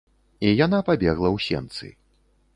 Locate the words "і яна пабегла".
0.45-1.29